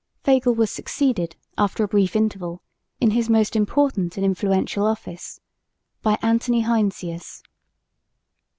Fagel 0.23 0.55
was 0.55 0.71
succeeded, 0.71 1.35
after 1.59 1.83
a 1.83 1.87
brief 1.87 2.15
interval, 2.15 2.63
in 2.99 3.11
his 3.11 3.29
most 3.29 3.55
important 3.55 4.17
and 4.17 4.25
influential 4.25 4.83
office 4.83 5.39
by 6.01 6.17
Antony 6.23 6.61
Heinsius. 6.61 7.43